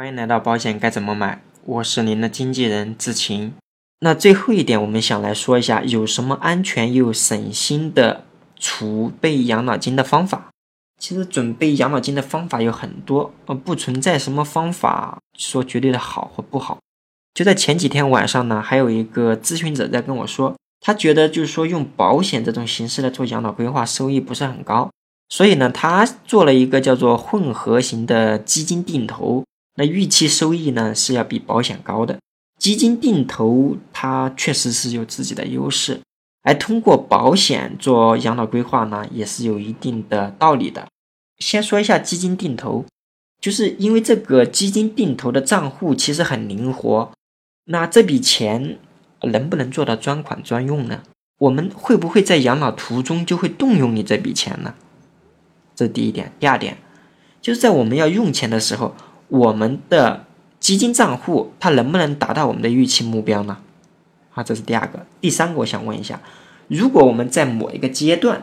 [0.00, 3.52] 欢迎来到保险该怎么买，我是您的经纪人志晴。
[3.98, 8.24] 那最后一点，我们想来说一下，有什么安全又省心的
[8.58, 10.48] 储备养老金的方法。
[10.98, 16.78] 其实准备养老金的方法有很多，呃，不存在什么方法说绝对的好或不好。
[17.34, 24.90] 就在前几天晚上呢，还有一个咨询者在跟我说，他觉得就是说用保险这种形式来做养老规划，收益不是很高，
[25.28, 29.44] 所以呢，他做了一个叫做混合型的基金定投。
[29.80, 32.18] 那预期收益呢是要比保险高的，
[32.58, 36.02] 基金定投它确实是有自己的优势，
[36.42, 40.86] 而通过保险做养老规划呢也是有一定的道理的。
[41.38, 42.84] 先说一下基金定投，
[43.40, 47.10] 就是因为这个基金定投的账户其实很灵活，
[47.64, 48.78] 那这笔钱
[49.22, 51.00] 能不能做到专款专用呢？
[51.38, 54.74] 我们会不会在养老途中就会动用你这笔钱呢？
[55.74, 56.30] 这第一点。
[56.38, 56.76] 第二点，
[57.40, 58.94] 就是在我们要用钱的时候。
[59.30, 60.26] 我们的
[60.60, 63.56] 基金账户它能不能达到我们的预期目标呢？
[64.34, 65.06] 啊，这是第二个。
[65.20, 66.20] 第三个，我想问一下，
[66.68, 68.42] 如果我们在某一个阶段，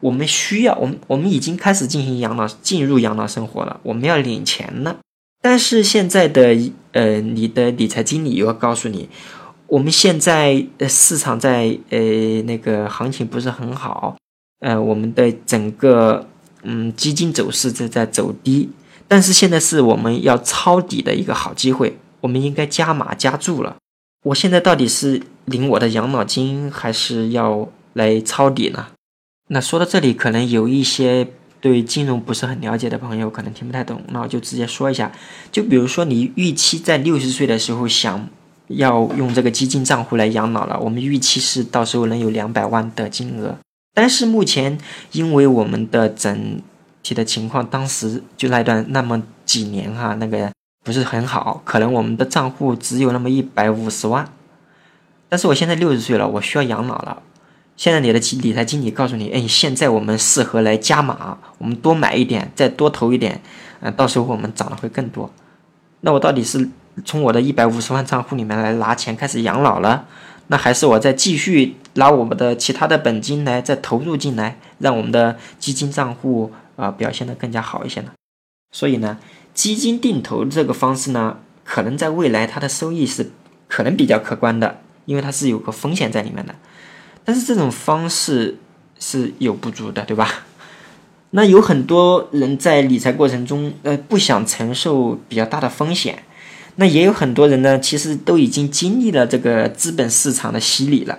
[0.00, 4.96] 我们需要，我们我们已经开始进行养老，进入养老生活了，我们要领钱了，
[5.42, 6.56] 但是现在的
[6.92, 9.08] 呃，你的理财经理又要告诉你，
[9.66, 11.98] 我们现在呃市场在呃
[12.42, 14.16] 那个行情不是很好，
[14.60, 16.26] 呃，我们的整个
[16.62, 18.70] 嗯基金走势正在走低。
[19.08, 23.76] 但是现在是我们要抄底的一个好机会，我们应该加码加注了。
[24.24, 28.88] 我现在到底是领我的养老金，还是要来抄底呢？
[29.48, 31.26] 那说到这里，可能有一些
[31.60, 35.10] 对金融不是很了解的朋友可能听不太懂，那我就直接说一下。
[35.50, 38.28] 就比如说你预期在六十岁的时候想
[38.66, 43.56] 要用这个基金账户来养老了，我们预期是到时候能有两百万的金额，
[43.94, 44.76] 但是目前
[45.12, 46.60] 因为我们的整
[47.14, 50.50] 的情况，当时就那段那么几年哈，那个
[50.84, 54.26] 不是很好，可能我们的账户只有那么一百五十万。
[55.28, 57.22] 但是我现在六十岁了，我需要养老了。
[57.76, 63.40] 现在你的理财经理告诉你，哎，现在我们适合来加码，我们多买一点，再多投一点，
[63.80, 65.30] 嗯，到时候我们涨的会更多。
[66.00, 66.68] 那我到底是
[67.04, 70.06] 从我的一百五十万账户里面来拿钱开始养老了，
[70.48, 76.50] 那还是我再继续拿我们的其他的本金来再投入进来，让我们的基金账户？
[76.78, 78.12] 啊，表现的更加好一些呢。
[78.72, 79.18] 所以呢，
[79.52, 83.32] 基金定投这个方式呢，可能在未来它的收益是
[83.66, 86.54] 可能比较可观的，因为它是有个风险在里面的。
[87.24, 88.56] 但是这种方式
[88.98, 90.46] 是有不足的，对吧？
[91.30, 96.22] 那有很多人在理财过程中，呃，不想承受比较大的风险。
[96.76, 101.18] 那也有很多人呢，其实都已经经历了这个资本市场的洗礼了。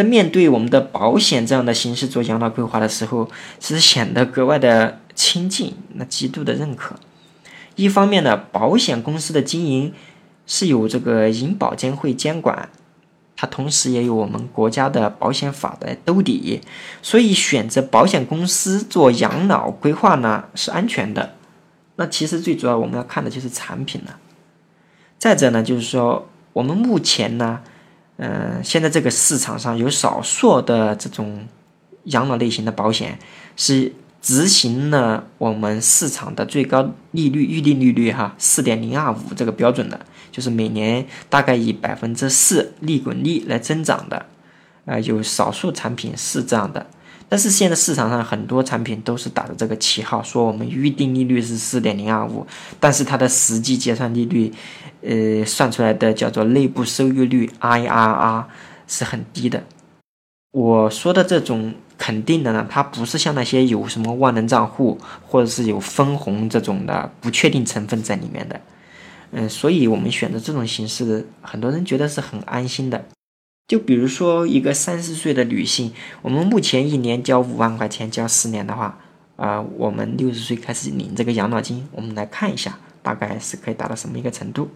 [0.00, 3.28] 在面对我们的保险这样的形式做养老规划的时候，
[3.58, 6.96] 其实显得格外的亲近，那极度的认可。
[7.76, 9.92] 一方面呢，保险公司的经营
[10.46, 12.70] 是有这个银保监会监管，
[13.36, 16.62] 它同时也有我们国家的保险法的兜底，
[17.02, 21.34] 所以选择保险公司做养老规划呢是安全的。
[21.96, 24.18] 那其实最主要我们要看的就是产品了。
[25.18, 27.60] 再者呢，就是说我们目前呢。
[28.22, 31.48] 嗯，现在这个市场上有少数的这种
[32.04, 33.18] 养老类型的保险
[33.56, 39.98] 是执行了我们市场的最高利率预定利率哈，四点零二五这个标准的，
[40.30, 44.26] 就是每年大概以百分之四利滚利来增长的，
[44.84, 46.86] 啊，有少数产品是这样的。
[47.30, 52.44] 但是现在市场上很多产品都是打着这个旗号，说我们预定利率是四点零二五，
[52.80, 54.52] 但是它的实际结算利率，
[55.02, 58.44] 呃，算出来的叫做内部收益率 IRR
[58.88, 59.62] 是很低的。
[60.50, 68.60] 我说的这种肯定的呢，它不是像那些有什么万能账户或者是有分红这种的不确定成分在里面的，
[69.30, 73.04] 嗯，所以我们选择这种形式，很多人觉得是很安心的。
[73.70, 75.92] 就比如说一个三十岁的女性，
[76.22, 78.98] 我们目前一年交五万块钱，交十年的话，
[79.36, 84.70] 啊，我们六十岁开始领这个养老金，我们来看一下，大概是可以达到什么一个程度。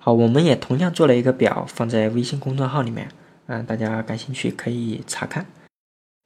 [0.00, 3.08] 好，我们也同样做了一个表，放在微信公众号里面，
[3.46, 5.46] 嗯，大家感兴趣可以查看。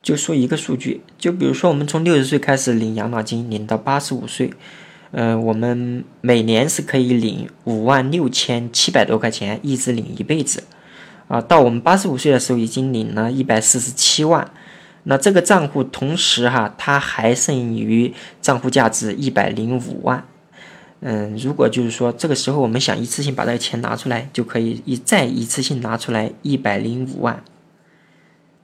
[0.03, 4.53] 就说一个数据，就比如说我们从六十岁开始领养老金，领到八十五岁，
[5.13, 10.65] 呃，我们每年是可以领五万六千七百多块钱，一直领一辈子。
[11.29, 14.51] 啊，到我们八十五岁的时候，已经领了一百四十七万，
[15.05, 20.27] 那这个账户同时哈，它还剩余账户价值一百零五万。
[21.01, 27.43] 嗯，如果就是说这个时候我们想一次性把这个钱拿出来，就可以一再一次性拿出来一百零五万。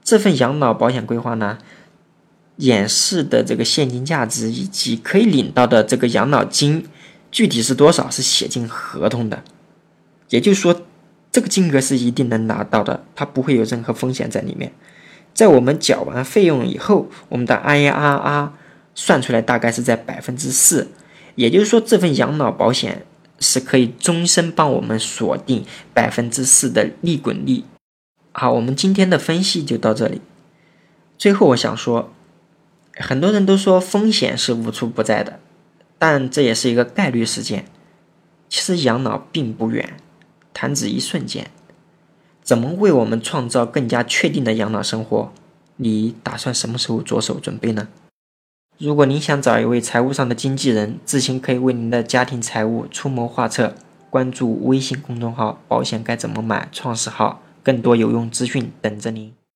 [0.03, 1.59] 这份养老保险规划呢，
[2.57, 6.85] 演示的这个现金价值以及可以领到的这个养老金，
[7.31, 9.43] 具体是多少是写进合同的，
[10.29, 10.81] 也就是说，
[11.31, 14.73] 这个金额是一定能拿到的，它不会有任何风险在里面。
[15.33, 18.49] 在我们缴完费用以后，我们的 IRR
[18.93, 20.89] 算出来大概是在百分之四，
[21.35, 23.05] 也就是说，这份养老保险
[23.39, 25.63] 是可以终身帮我们锁定
[25.93, 27.63] 百分之四的利滚利。
[28.33, 30.19] 好，我们今天的分析就到这里。
[31.17, 32.11] 最后，我想说，
[32.97, 35.39] 很多人都说风险是无处不在的，
[35.97, 37.65] 但这也是一个概率事件。
[38.49, 39.97] 其实养老并不远，
[40.53, 41.49] 弹指一瞬间。
[42.43, 45.31] 怎么为我们创造更加确定的养老生活？
[45.77, 47.87] 你打算什么时候着手准备呢？
[48.77, 53.75] 如果您想找一位财务上的经纪人，自行可以为您的家庭财务出谋划策。
[54.09, 59.31] 关注微信公众号“保险该怎么买”，创始号，更多有用资讯等着您。